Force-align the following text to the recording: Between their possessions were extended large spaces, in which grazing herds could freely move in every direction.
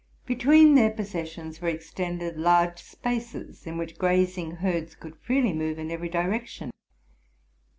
Between 0.25 0.73
their 0.73 0.89
possessions 0.89 1.61
were 1.61 1.67
extended 1.67 2.35
large 2.35 2.79
spaces, 2.81 3.67
in 3.67 3.77
which 3.77 3.99
grazing 3.99 4.49
herds 4.55 4.95
could 4.95 5.15
freely 5.17 5.53
move 5.53 5.77
in 5.77 5.91
every 5.91 6.09
direction. 6.09 6.71